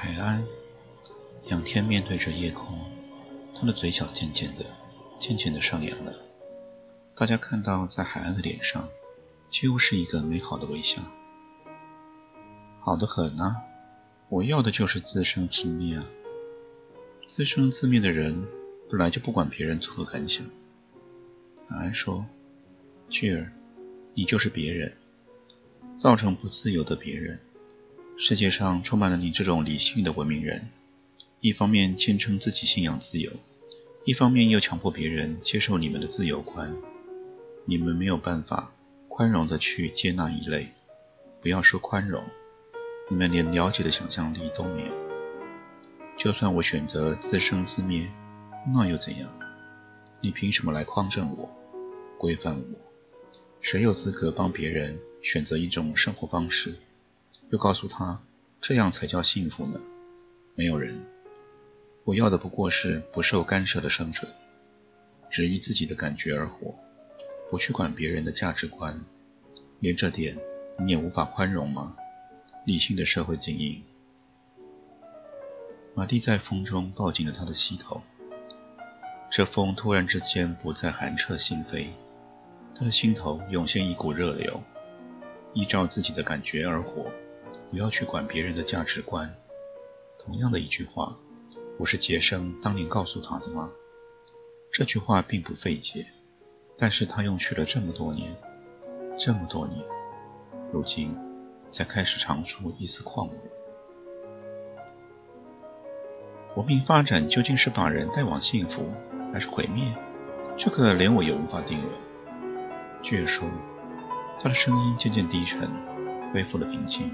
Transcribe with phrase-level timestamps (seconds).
[0.00, 0.46] 海安，
[1.46, 2.78] 仰天面对着夜空，
[3.52, 4.64] 他的嘴角渐渐的、
[5.18, 6.14] 渐渐的上扬了。
[7.16, 8.88] 大家看到，在海安的脸上，
[9.50, 11.02] 几乎是一个美好的微笑。
[12.78, 13.56] 好的很啊，
[14.28, 16.06] 我要的就是自生自灭啊！
[17.26, 18.46] 自生自灭的人，
[18.88, 20.46] 本来就不管别人作何感想。
[21.66, 22.24] 海安说
[23.10, 23.50] ：“巨儿，
[24.14, 24.96] 你就是别人，
[25.96, 27.40] 造成不自由的别人。”
[28.20, 30.70] 世界上充满了你这种理性的文明人，
[31.40, 33.30] 一方面坚称自己信仰自由，
[34.04, 36.74] 一方面又强迫别人接受你们的自由观。
[37.64, 38.72] 你们没有办法
[39.06, 40.70] 宽容的去接纳一类，
[41.40, 42.24] 不要说宽容，
[43.08, 44.92] 你们连了解的想象力都没有。
[46.18, 48.10] 就算我选择自生自灭，
[48.74, 49.30] 那又怎样？
[50.20, 51.48] 你凭什么来匡正我、
[52.18, 52.78] 规范我？
[53.60, 56.74] 谁有资格帮别人选择一种生活方式？
[57.50, 58.20] 又告诉他，
[58.60, 59.80] 这样才叫幸福呢？
[60.54, 61.00] 没有人，
[62.04, 64.30] 我要的不过是不受干涉的生存，
[65.30, 66.74] 只依自己的感觉而活，
[67.50, 69.00] 不去管别人的价值观。
[69.80, 70.36] 连这点
[70.78, 71.96] 你也无法宽容吗？
[72.66, 73.82] 理性的社会精英。
[75.94, 78.02] 马蒂在风中抱紧了他的膝头，
[79.30, 81.88] 这风突然之间不再寒彻心扉，
[82.74, 84.62] 他的心头涌现一股热流，
[85.54, 87.10] 依照自己的感觉而活。
[87.70, 89.34] 不要去管别人的价值观。
[90.18, 91.16] 同样的一句话，
[91.76, 93.70] 不是杰生当年告诉他的吗？
[94.72, 96.06] 这句话并不费解，
[96.76, 98.36] 但是他用去了这么多年，
[99.18, 99.84] 这么多年，
[100.72, 101.16] 如今
[101.72, 103.32] 才开始尝出一丝矿物。
[106.56, 108.90] 文明发展究竟是把人带往幸福，
[109.32, 109.94] 还是毁灭？
[110.56, 111.92] 这个连我也无法定论。
[113.02, 113.48] 据说，
[114.40, 115.70] 他的声音渐渐低沉，
[116.32, 117.10] 恢复了平静。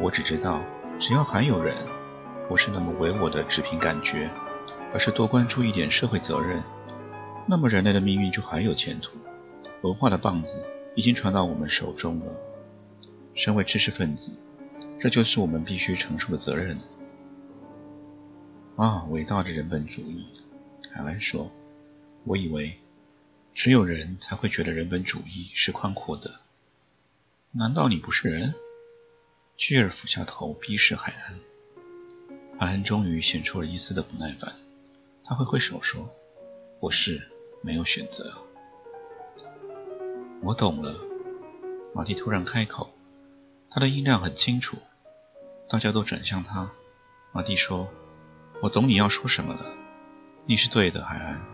[0.00, 0.62] 我只知道，
[1.00, 1.76] 只要还有人
[2.48, 4.30] 不是那么唯我的只凭感觉，
[4.92, 6.62] 而是多关注一点社会责任，
[7.46, 9.18] 那么人类的命运就还有前途。
[9.82, 10.54] 文化的棒子
[10.94, 12.32] 已经传到我们手中了。
[13.34, 14.30] 身为知识分子，
[15.00, 16.78] 这就是我们必须承受的责任。
[18.76, 20.26] 啊，伟大的人本主义！
[20.92, 21.50] 海安说
[22.24, 22.78] ：“我以为
[23.52, 26.40] 只有人才会觉得人本主义是宽阔的。
[27.52, 28.54] 难道你不是人？”
[29.58, 31.40] 巨儿俯下头，逼视海安。
[32.60, 34.54] 海安终于显出了一丝的不耐烦，
[35.24, 36.08] 他挥挥手说
[36.78, 37.20] ：“我是
[37.60, 38.32] 没有选择。”
[40.42, 40.94] 我懂了。
[41.92, 42.88] 马蒂突然开口，
[43.68, 44.76] 他的音量很清楚，
[45.68, 46.70] 大家都转向他。
[47.32, 47.90] 马蒂说
[48.62, 49.74] ：“我懂你要说什么了。
[50.46, 51.44] 你是对的，海安。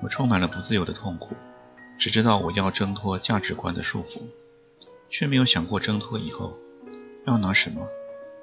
[0.00, 1.34] 我充满了不自由的痛苦，
[1.98, 4.22] 只知道我要挣脱价值观的束缚，
[5.10, 6.56] 却没有想过挣脱以后。”
[7.24, 7.88] 要拿什么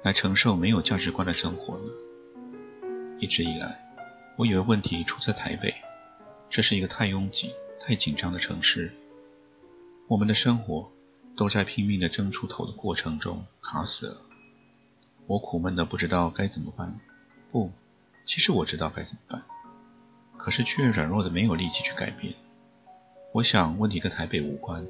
[0.02, 1.90] 来承受没有价值观的生活呢？
[3.18, 3.78] 一直以来，
[4.36, 5.74] 我以为问题出在台北，
[6.48, 8.90] 这是一个太拥挤、太紧张的城市。
[10.08, 10.90] 我们的生活
[11.36, 14.16] 都在拼命的争出头的过程中卡死了。
[15.26, 16.98] 我苦闷的不知道该怎么办。
[17.52, 17.70] 不，
[18.24, 19.42] 其实我知道该怎么办，
[20.38, 22.32] 可是却软弱的没有力气去改变。
[23.34, 24.86] 我想问题跟台北无关，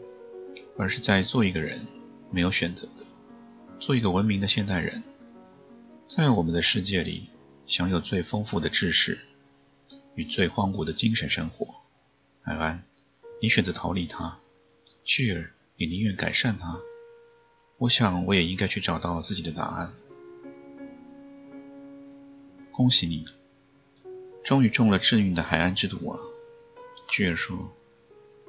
[0.79, 1.85] 而是在做一个人
[2.31, 3.10] 没有选择的。
[3.81, 5.03] 做一个文明的现代人，
[6.07, 7.31] 在我们的世界里，
[7.67, 9.19] 享有最丰富的知识
[10.15, 11.67] 与最荒芜的精神生活。
[12.43, 12.85] 海安，
[13.41, 14.39] 你选择逃离它；
[15.03, 16.79] 巨儿，你宁愿改善它。
[17.79, 19.95] 我想，我也应该去找到自己的答案。
[22.73, 23.25] 恭喜你，
[24.45, 26.19] 终于中了致命的海岸之毒啊！
[27.09, 27.73] 巨儿说：“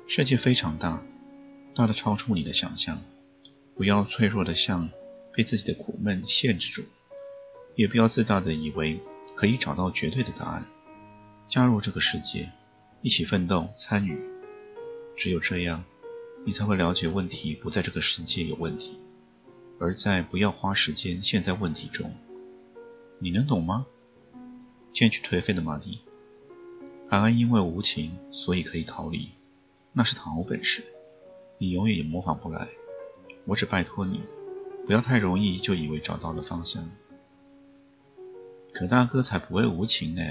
[0.10, 1.02] 世界非常大，
[1.74, 3.02] 大的超出你的想象。
[3.76, 4.90] 不要脆弱的像……”
[5.34, 6.84] 被自己的苦闷限制住，
[7.76, 9.00] 也不要自大的以为
[9.36, 10.66] 可以找到绝对的答案。
[11.48, 12.52] 加入这个世界，
[13.02, 14.22] 一起奋斗参与，
[15.18, 15.84] 只有这样，
[16.46, 19.00] 你才会了解问题不在这个世界有问题，
[19.80, 22.14] 而在不要花时间陷在问题中。
[23.20, 23.86] 你能懂吗？
[24.94, 26.00] 坚决颓废的马蒂，
[27.10, 29.30] 海安因为无情，所以可以逃离，
[29.94, 30.84] 那是唐欧本事，
[31.58, 32.68] 你永远也模仿不来。
[33.46, 34.22] 我只拜托你。
[34.86, 36.90] 不要太容易就以为找到了方向。
[38.74, 40.22] 可大哥才不会无情呢。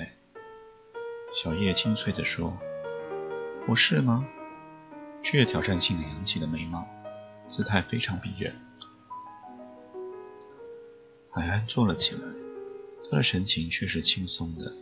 [1.32, 2.58] 小叶清脆地说
[3.69, 4.26] ：“我是吗？”
[5.23, 6.88] 却挑战性的扬起了眉毛，
[7.47, 8.55] 姿态非常逼人。
[11.31, 12.20] 海安坐了起来，
[13.08, 14.75] 他的神情却是轻松的，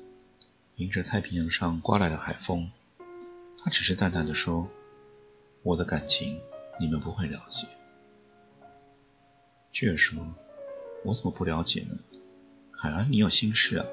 [0.77, 2.71] 迎着太平洋上刮来的海风，
[3.63, 4.69] 他只是淡淡的说
[5.63, 6.41] ：“我的感情
[6.81, 7.67] 你们不会了解。”
[9.79, 10.19] 巨儿说
[11.07, 11.95] ：“我怎么不了解呢？
[12.73, 13.87] 海安，你有心事啊？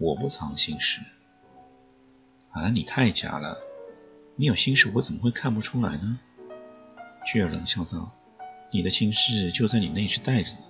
[0.00, 1.00] 我不藏心事。
[2.50, 3.56] 海安，你太假了。
[4.34, 6.18] 你有心事，我怎么会看不出来呢？”
[7.24, 8.10] 巨儿冷笑道
[8.74, 10.62] ：“你的心事就在你那只袋子里。”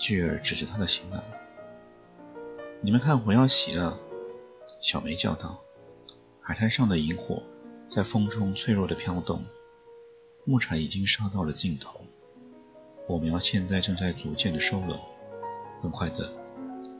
[0.00, 1.22] 巨儿指着他的行囊
[2.80, 3.98] ：“你们看，火要熄了。”
[4.80, 5.60] 小梅叫道
[6.40, 7.42] ：“海滩上的萤火
[7.90, 9.44] 在风中脆弱的飘动。”
[10.44, 12.00] 木柴已经烧到了尽头，
[13.06, 14.98] 火苗现在正在逐渐的收拢，
[15.80, 16.32] 很快的，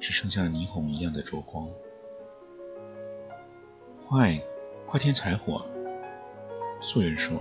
[0.01, 1.67] 只剩下了霓虹一样的灼光。
[4.07, 4.41] 快，
[4.87, 5.61] 快添柴火！
[6.81, 7.37] 素媛说：“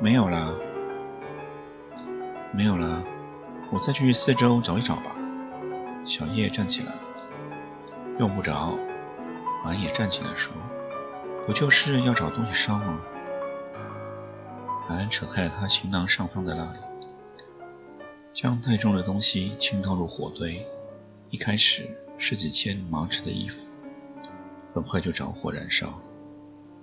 [0.00, 0.54] 没有啦，
[2.52, 3.02] 没有啦，
[3.72, 5.16] 我再去四周找一找吧。”
[6.06, 6.92] 小叶站起来
[8.20, 8.78] ：“用不着。”
[9.64, 10.52] 俺也站起来说
[11.44, 13.00] ：“不就是要找东西烧吗？”
[14.86, 16.84] 海安扯开了他行囊上方的拉链，
[18.34, 20.66] 将袋中的东西倾倒入火堆。
[21.30, 21.88] 一开始
[22.18, 23.56] 是几件麻质的衣服，
[24.74, 26.02] 很快就着火燃烧，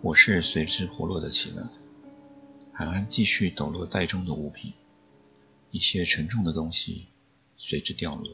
[0.02, 1.64] 火势随之活络了起来。
[2.74, 4.74] 海安继续抖落袋中的物品，
[5.70, 7.06] 一些沉重的东西
[7.56, 8.34] 随之掉落。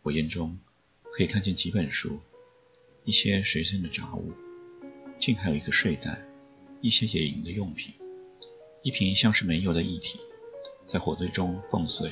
[0.00, 0.56] 火焰中
[1.10, 2.20] 可以看见几本书，
[3.04, 4.32] 一些随身的杂物，
[5.18, 6.22] 竟还有一个睡袋，
[6.80, 7.94] 一些野营的用品。
[8.82, 10.18] 一瓶像是煤油的液体
[10.86, 12.10] 在火堆中蹦碎，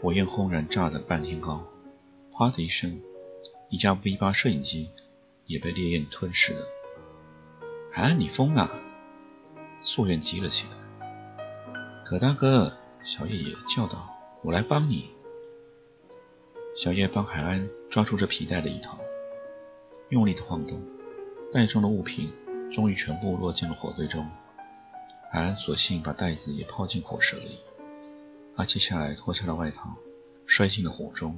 [0.00, 1.62] 火焰轰然炸得半天高，
[2.32, 2.98] 啪的一声，
[3.68, 4.88] 一架 V 八摄影机
[5.44, 6.64] 也被烈焰吞噬了。
[7.92, 8.80] 海安，你疯了！
[9.82, 10.72] 素媛急了起来。
[12.02, 12.74] 葛大哥，
[13.04, 14.08] 小叶也叫道
[14.42, 15.10] ：“我来帮你。”
[16.82, 18.96] 小叶帮海安抓住这皮带的一头，
[20.08, 20.82] 用力的晃动，
[21.52, 22.32] 袋中的物品
[22.72, 24.26] 终于全部落进了火堆中。
[25.36, 27.58] 海安索性把袋子也抛进火舌里，
[28.56, 29.94] 他接下来脱下了外套，
[30.46, 31.36] 摔进了火中，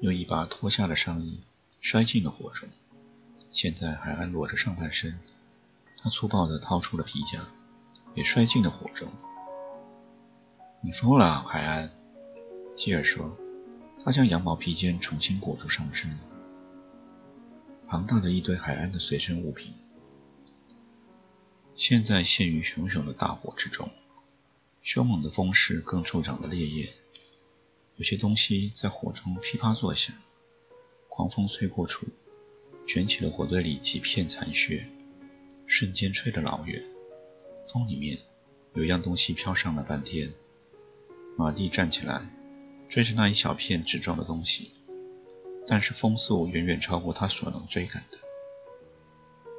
[0.00, 1.42] 又一把脱下了上衣，
[1.82, 2.66] 摔进了火中。
[3.50, 5.20] 现在海安裸着上半身，
[5.98, 7.46] 他粗暴地掏出了皮夹，
[8.14, 9.06] 也摔进了火中。
[10.82, 11.90] 你疯了，海安！
[12.74, 13.36] 基尔说，
[14.02, 16.18] 他将羊毛披肩重新裹住上身。
[17.88, 19.74] 庞大的一堆海安的随身物品。
[21.76, 23.90] 现在陷于熊熊的大火之中，
[24.82, 26.88] 凶猛的风势更助长了烈焰。
[27.96, 30.14] 有些东西在火中噼啪作响，
[31.08, 32.06] 狂风吹过处，
[32.86, 34.86] 卷起了火堆里几片残屑，
[35.66, 36.80] 瞬间吹得老远。
[37.72, 38.20] 风里面
[38.74, 40.32] 有一样东西飘上了半天。
[41.36, 42.24] 马蒂站起来，
[42.88, 44.70] 追着那一小片纸状的东西，
[45.66, 48.18] 但是风速远远超过他所能追赶的。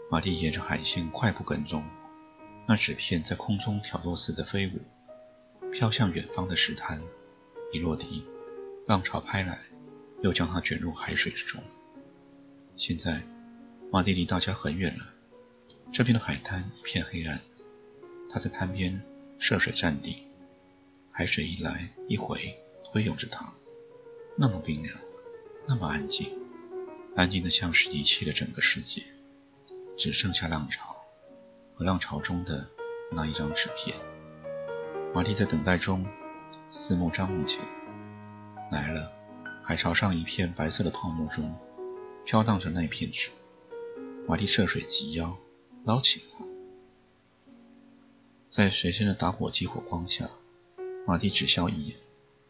[0.09, 1.83] 马蒂沿着海线快步跟踪。
[2.67, 7.01] 那纸片在空中挑逗似的飞舞，飘向远方的石滩。
[7.71, 8.23] 一落地，
[8.87, 9.59] 浪潮拍来，
[10.21, 11.61] 又将它卷入海水之中。
[12.77, 13.21] 现在，
[13.91, 15.05] 马蒂离大家很远了。
[15.91, 17.39] 这边的海滩一片黑暗。
[18.29, 19.01] 他在滩边
[19.39, 20.17] 涉水站定，
[21.11, 22.57] 海水一来一回，
[22.91, 23.53] 推涌着他，
[24.37, 24.97] 那么冰凉，
[25.67, 26.37] 那么安静，
[27.15, 29.03] 安静的像是遗弃了整个世界，
[29.97, 30.94] 只剩下浪潮。
[31.75, 32.65] 和浪潮中的
[33.11, 33.97] 那一张纸片，
[35.13, 36.05] 马蒂在等待中
[36.71, 37.65] 四目张望起来。
[38.71, 39.11] 来了，
[39.61, 41.53] 海潮上一片白色的泡沫中
[42.23, 43.29] 飘荡着那片纸。
[44.25, 45.37] 马蒂涉水及腰，
[45.83, 46.45] 捞起了它。
[48.49, 50.29] 在随身的打火机火光下，
[51.05, 51.97] 马蒂只消一眼，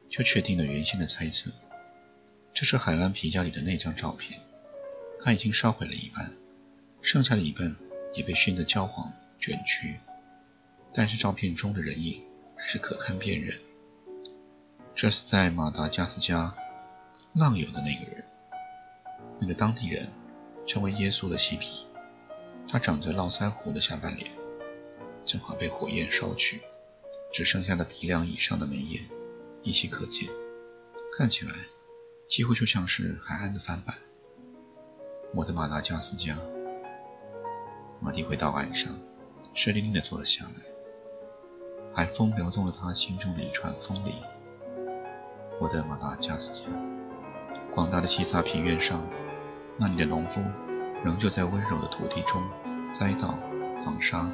[0.07, 1.49] 就确定了原先的猜测：
[2.53, 4.39] 这是海安皮夹里的那张照片。
[5.19, 6.31] 它已经烧毁了一半，
[7.01, 7.75] 剩下的一半。
[8.15, 9.99] 也被熏得焦黄卷曲，
[10.93, 12.23] 但是照片中的人影
[12.55, 13.59] 还是可堪辨认。
[14.95, 16.55] 这是在马达加斯加
[17.33, 18.23] 浪游的那个人，
[19.39, 20.07] 那个当地人
[20.65, 21.85] 称为耶稣的嬉皮，
[22.69, 24.31] 他长着络腮胡的下半脸，
[25.25, 26.61] 正好被火焰烧去，
[27.33, 29.03] 只剩下了鼻梁以上的眉眼
[29.61, 30.29] 依稀可见，
[31.17, 31.53] 看起来
[32.29, 33.93] 几乎就像是海岸的翻版。
[35.33, 36.37] 我的马达加斯加。
[37.99, 38.93] 马蒂回到岸上，
[39.53, 40.61] 湿淋淋地坐了下来。
[41.93, 44.13] 海风撩动了他心中的一串风铃。
[45.59, 46.69] 我的马达加斯加，
[47.73, 49.01] 广大的西萨平原上，
[49.77, 50.41] 那里的农夫
[51.03, 52.43] 仍旧在温柔的土地中
[52.93, 53.39] 栽稻、
[53.83, 54.29] 纺纱。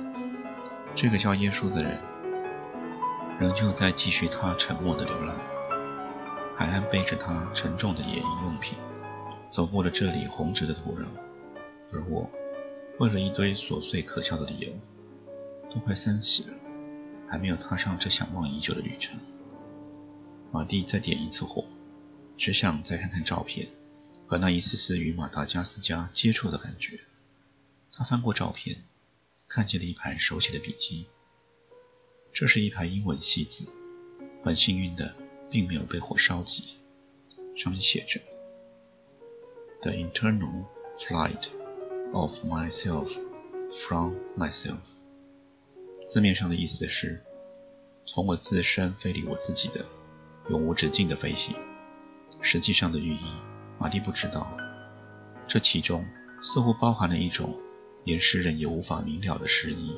[0.96, 2.02] 这个叫耶稣的人，
[3.40, 5.36] 仍旧在继续他沉默的流浪。
[6.56, 8.78] 海岸背着他沉重的野营用品，
[9.50, 11.06] 走过了这里红植的土壤，
[11.94, 12.30] 而我，
[13.02, 14.72] 为了一堆琐碎可笑的理由，
[15.72, 16.54] 都快三十了，
[17.28, 19.20] 还没有踏上这想望已久的旅程。
[20.52, 21.66] 马蒂再点一次火，
[22.38, 23.68] 只想再看看照片
[24.28, 27.00] 和那一丝丝与马达加斯加接触的感觉。
[27.92, 28.84] 他翻过照片，
[29.48, 31.08] 看见了一排手写的笔记。
[32.32, 33.66] 这是一排英文细字，
[34.44, 35.16] 很幸运的，
[35.50, 36.76] 并没有被火烧及。
[37.58, 38.22] 上面写着
[39.82, 40.66] ：“The internal
[41.00, 41.50] flight
[42.14, 43.10] of myself
[43.88, 44.80] from myself。”
[46.08, 47.22] 字面上的意思是：
[48.06, 49.86] 从我自身飞离我自己的。
[50.50, 51.56] 永无止境的飞行，
[52.42, 53.20] 实际上的寓意，
[53.78, 54.58] 马蒂不知道。
[55.48, 56.04] 这其中
[56.42, 57.56] 似乎包含了一种
[58.04, 59.96] 连诗人也无法明了的诗意。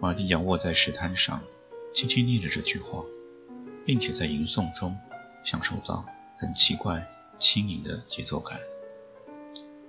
[0.00, 1.40] 马蒂仰卧在石滩上，
[1.94, 3.04] 轻轻念着这句话，
[3.86, 4.98] 并且在吟诵中
[5.44, 6.04] 享受到
[6.36, 7.06] 很奇怪、
[7.38, 8.58] 轻盈的节奏感。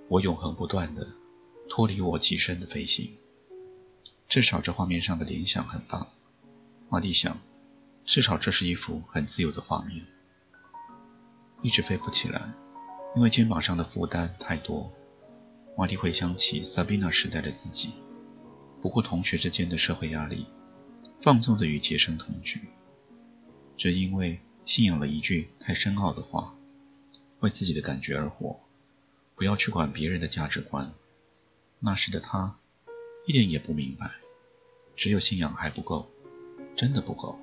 [0.10, 1.08] 我永恒不断的
[1.70, 3.18] 脱离我极深的飞行，
[4.28, 6.08] 至少这画面上的联想很棒。
[6.90, 7.38] 马蒂想。
[8.10, 10.06] 至少这是一幅很自由的画面。
[11.62, 12.54] 一直飞不起来，
[13.18, 14.90] 因为肩膀上的负担太多。
[15.78, 17.96] 马蒂回想起萨宾娜时代的自己，
[18.82, 20.46] 不顾同学之间的社会压力，
[21.22, 22.62] 放纵的与杰生同居，
[23.76, 26.56] 只因为信仰了一句太深奥的话：
[27.42, 28.58] 为自己的感觉而活，
[29.38, 30.92] 不要去管别人的价值观。
[31.80, 32.58] 那时的他
[33.28, 34.10] 一点也不明白，
[34.96, 36.10] 只有信仰还不够，
[36.76, 37.38] 真的不够。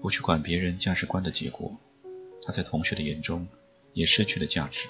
[0.00, 1.78] 不去管别人价值观的结果，
[2.44, 3.46] 他在同学的眼中
[3.92, 4.88] 也失去了价值，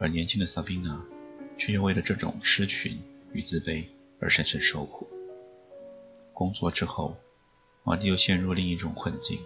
[0.00, 1.04] 而年轻的萨宾娜
[1.58, 2.98] 却又为了这种失群
[3.34, 3.84] 与自卑
[4.20, 5.06] 而深深受苦。
[6.32, 7.14] 工作之后，
[7.84, 9.38] 马蒂又陷入另一种困境，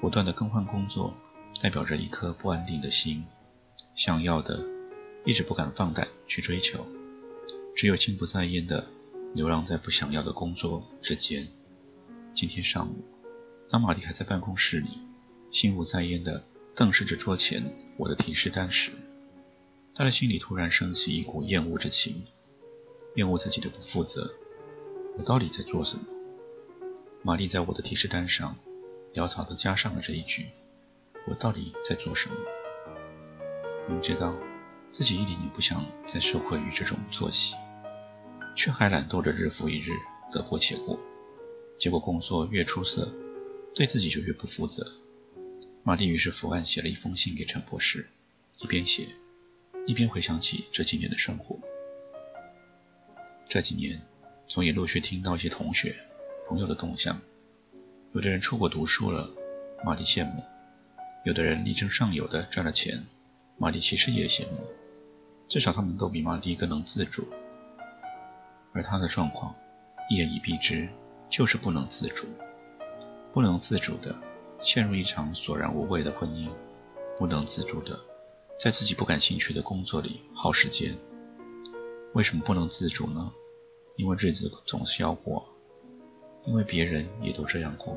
[0.00, 1.16] 不断的更换工作
[1.62, 3.24] 代表着一颗不安定的心，
[3.94, 4.66] 想要的
[5.24, 6.86] 一直不敢放胆去追求，
[7.76, 8.88] 只有心不在焉的
[9.34, 11.48] 流浪在不想要的工作之间。
[12.34, 13.04] 今天上午。
[13.70, 14.90] 当玛丽还在办公室里
[15.50, 18.90] 心不在焉地瞪视着桌前我的提示单时，
[19.94, 22.26] 她的心里突然升起一股厌恶之情，
[23.14, 24.30] 厌恶自己的不负责。
[25.16, 26.04] 我到底在做什么？
[27.22, 28.56] 玛丽在我的提示单上
[29.14, 30.48] 潦草地加上了这一句
[31.26, 32.34] ：“我到底在做什么？”
[33.88, 34.36] 明知道
[34.92, 37.56] 自己一点也不想再受困于这种作息，
[38.54, 39.90] 却还懒惰着日复一日
[40.30, 41.00] 得过且过，
[41.80, 43.12] 结果工作越出色。
[43.74, 44.86] 对自己就越不负责。
[45.82, 48.06] 玛丽于是伏案写了一封信给陈博士，
[48.58, 49.08] 一边写，
[49.86, 51.58] 一边回想起这几年的生活。
[53.48, 53.98] 这几年，
[54.46, 55.96] 总也陆续听到一些同学、
[56.46, 57.18] 朋友的动向。
[58.12, 59.30] 有的人出国读书了，
[59.82, 60.42] 玛丽羡慕；
[61.24, 63.06] 有的人力争上游的赚了钱，
[63.56, 64.66] 玛丽其实也羡慕。
[65.52, 67.28] 至少他们都比玛丽更能自主。
[68.72, 69.54] 而他的状况，
[70.08, 70.88] 一言以蔽之，
[71.28, 72.24] 就是不能自主。
[73.34, 74.14] 不能自主的
[74.62, 76.48] 陷入一场索然无味的婚姻，
[77.18, 78.00] 不能自主的
[78.58, 80.96] 在自己不感兴趣的工作里耗时间。
[82.14, 83.30] 为什么不能自主呢？
[83.96, 85.46] 因为日子总是要过，
[86.46, 87.94] 因为别人也都这样过。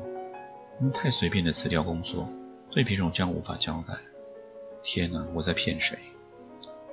[0.78, 2.30] 因为太随便的辞掉工作，
[2.70, 3.94] 对别人将无法交代。
[4.82, 5.98] 天哪，我在骗谁？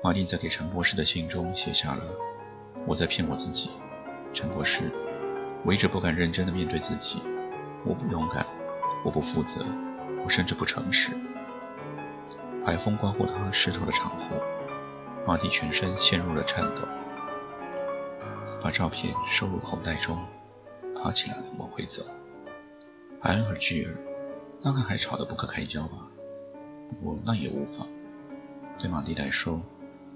[0.03, 2.03] 马蒂在给陈博士的信中写下了
[2.85, 3.69] ：“我在骗我自己。”
[4.35, 4.91] 陈博士，
[5.63, 7.23] 我一直不敢认真的面对自己。
[7.85, 8.45] 我不勇敢，
[9.05, 9.65] 我不负责，
[10.25, 11.11] 我甚至不诚实。
[12.65, 14.35] 海风刮过他湿透的长裤，
[15.25, 16.81] 马蒂全身陷入了颤抖。
[18.61, 20.21] 把照片收入口袋中，
[21.01, 22.03] 爬起来往回走。
[23.21, 23.95] 海恩和巨儿
[24.61, 25.95] 大概还吵得不可开交吧，
[26.89, 27.87] 不过那也无妨。
[28.77, 29.61] 对马蒂来说，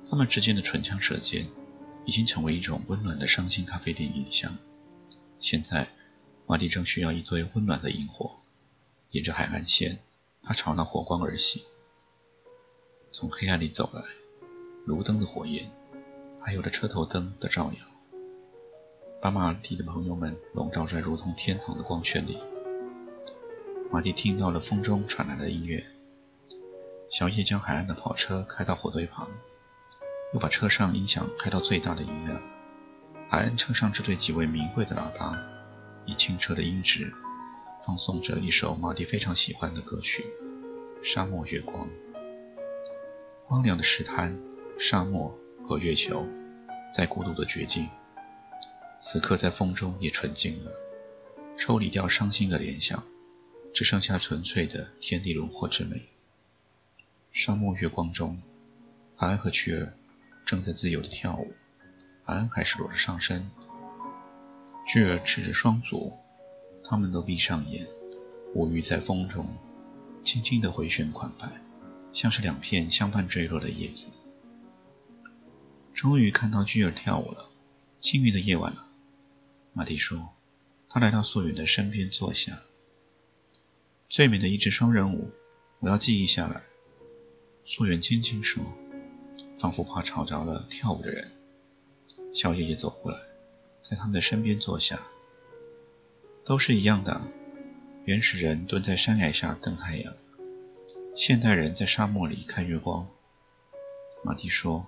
[0.10, 1.48] 他们之间的唇枪舌剑
[2.06, 4.58] 已经成为一种温暖的伤心咖啡店影像。
[5.40, 5.88] 现在。
[6.50, 8.38] 马蒂正需要一堆温暖的萤火，
[9.12, 10.00] 沿着海岸线，
[10.42, 11.62] 他朝那火光而行。
[13.12, 14.02] 从黑暗里走来，
[14.86, 15.70] 炉灯的火焰，
[16.40, 17.80] 还有着车头灯的照耀，
[19.22, 22.40] 把马蒂的朋友们笼罩在如同天堂的光圈里。
[23.92, 25.86] 马蒂听到了风中传来的音乐。
[27.12, 29.28] 小叶将海岸的跑车开到火堆旁，
[30.34, 32.42] 又把车上音响开到最大的音量。
[33.30, 35.38] 海恩车上这对极为名贵的喇叭。
[36.06, 37.14] 以清澈的音质
[37.86, 40.24] 放送着一首马蒂非常喜欢的歌曲
[41.06, 41.86] 《沙漠月光》。
[43.46, 44.40] 荒凉的石滩、
[44.80, 46.26] 沙漠和月球，
[46.94, 47.90] 在孤独的绝境，
[49.02, 50.72] 此刻在风中也纯净了，
[51.58, 53.04] 抽离掉伤心的联想，
[53.74, 56.08] 只剩下纯粹的天地轮廓之美。
[57.34, 58.42] 沙漠月光中，
[59.18, 59.94] 海恩和曲儿
[60.48, 61.54] 正在自由地跳舞，
[62.24, 63.52] 安还是裸着上身。
[64.88, 66.14] 巨儿赤着双足，
[66.86, 67.86] 他们都闭上眼，
[68.56, 69.46] 舞于在风中，
[70.24, 71.52] 轻轻地回旋款摆，
[72.14, 74.08] 像是两片相伴坠落的叶子。
[75.94, 77.50] 终于看到巨儿跳舞了，
[78.00, 78.88] 幸运的夜晚了。
[79.74, 80.30] 马蒂说
[80.88, 82.62] ：“他来到素媛的身边坐下。
[84.08, 85.30] 最美的一支双人舞，
[85.80, 86.62] 我要记忆下来。”
[87.66, 88.64] 素媛轻轻说，
[89.60, 91.32] 仿佛怕吵着了跳舞的人。
[92.34, 93.18] 小叶也走过来。
[93.82, 95.00] 在他们的身边坐下，
[96.44, 97.22] 都是一样的。
[98.04, 100.14] 原始人蹲在山崖下等太阳，
[101.16, 103.08] 现代人在沙漠里看月光。
[104.24, 104.86] 马蒂说：“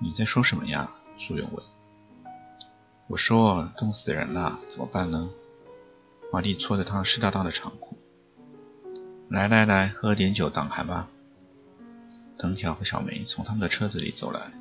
[0.00, 1.62] 你在说什么呀？”苏远问。
[3.08, 5.30] “我说冻死人了，怎么办呢？”
[6.32, 7.98] 马蒂搓着他湿哒哒的长裤。
[9.28, 11.10] “来来来，喝点酒挡寒吧。”
[12.38, 14.52] 藤条和小梅从他们的车子里走来，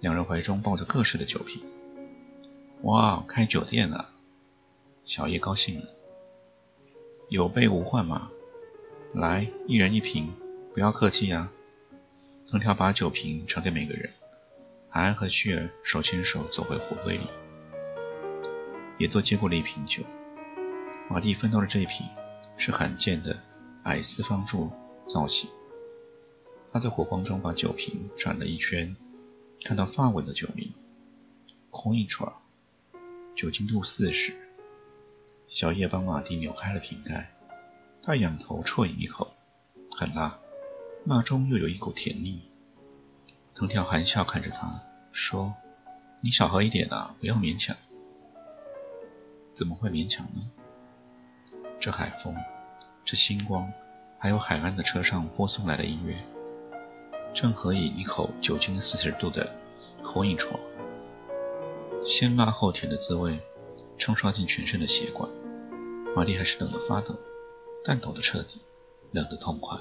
[0.00, 1.62] 两人怀中抱着各式的酒瓶。
[2.82, 4.10] 哇，开酒店了！
[5.04, 5.86] 小叶高兴了。
[7.28, 8.30] 有备无患嘛，
[9.14, 10.32] 来，一人一瓶，
[10.72, 11.50] 不要客气呀。
[12.48, 14.10] 藤条把酒瓶传给每个人。
[14.88, 17.26] 海安和旭儿手牵手走回火堆里，
[18.98, 20.02] 也都接过了一瓶酒。
[21.10, 22.06] 马蒂分到的这一瓶
[22.56, 23.36] 是罕见的
[23.82, 24.70] 矮四方柱
[25.06, 25.50] 造型。
[26.76, 28.94] 他在火光中把酒瓶转了一圈，
[29.64, 30.70] 看到发文的酒名：
[31.70, 32.30] 空一串。
[33.34, 34.36] 酒精度四十。
[35.48, 37.32] 小叶帮马蒂扭开了瓶盖，
[38.02, 39.32] 他仰头啜饮一口，
[39.90, 40.38] 很辣，
[41.06, 42.42] 辣中又有一股甜腻。
[43.54, 45.54] 藤条含笑看着他，说
[46.20, 47.74] ：“你少喝一点啊，不要勉强。
[49.56, 50.50] ”“怎么会勉强呢？”
[51.80, 52.36] 这海风，
[53.02, 53.72] 这星光，
[54.18, 56.22] 还有海岸的车上播送来的音乐，
[57.36, 59.46] 正合以一口酒精四十度的
[60.02, 60.58] 口饮床。
[62.06, 63.38] 先辣后甜的滋味
[63.98, 65.30] 冲刷进全身的血管，
[66.16, 67.14] 玛丽还是冷得发抖，
[67.84, 68.62] 但抖得彻底，
[69.12, 69.78] 冷得痛快。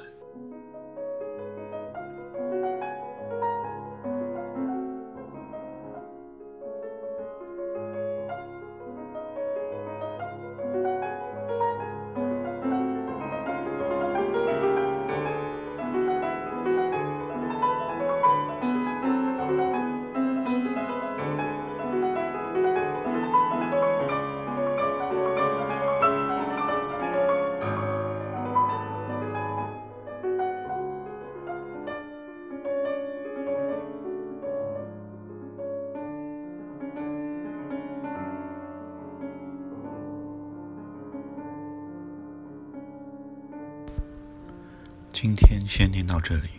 [45.25, 46.49] 今天先念到这里，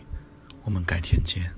[0.65, 1.53] 我们改天见。